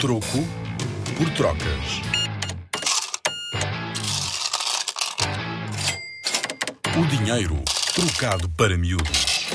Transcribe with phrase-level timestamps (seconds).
[0.00, 0.44] Troco
[1.16, 2.02] por trocas.
[6.98, 7.62] O dinheiro
[7.94, 9.46] trocado para miúdos.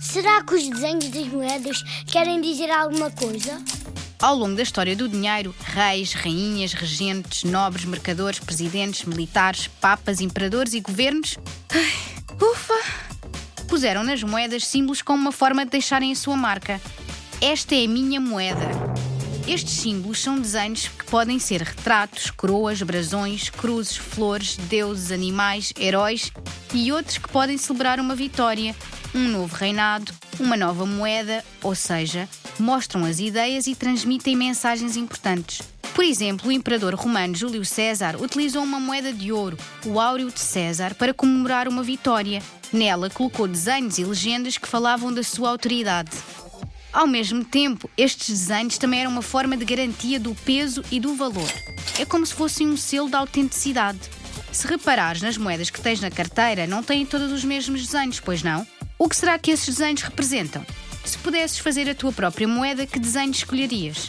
[0.00, 3.62] Será que os desenhos das moedas querem dizer alguma coisa?
[4.20, 10.74] Ao longo da história do dinheiro, reis, rainhas, regentes, nobres, mercadores, presidentes, militares, papas, imperadores
[10.74, 11.38] e governos.
[11.72, 11.92] Ai,
[12.42, 13.09] ufa!
[13.70, 16.80] Puseram nas moedas símbolos como uma forma de deixarem a sua marca.
[17.40, 18.68] Esta é a minha moeda.
[19.46, 26.32] Estes símbolos são desenhos que podem ser retratos, coroas, brasões, cruzes, flores, deuses, animais, heróis
[26.74, 28.74] e outros que podem celebrar uma vitória,
[29.14, 35.62] um novo reinado, uma nova moeda, ou seja, mostram as ideias e transmitem mensagens importantes.
[36.00, 40.40] Por exemplo, o imperador romano Júlio César utilizou uma moeda de ouro, o Áureo de
[40.40, 42.42] César, para comemorar uma vitória.
[42.72, 46.10] Nela colocou desenhos e legendas que falavam da sua autoridade.
[46.90, 51.14] Ao mesmo tempo, estes desenhos também eram uma forma de garantia do peso e do
[51.14, 51.52] valor.
[51.98, 54.00] É como se fossem um selo de autenticidade.
[54.50, 58.42] Se reparares nas moedas que tens na carteira, não têm todos os mesmos desenhos, pois
[58.42, 58.66] não?
[58.98, 60.64] O que será que esses desenhos representam?
[61.04, 64.08] Se pudesses fazer a tua própria moeda, que desenho escolherias?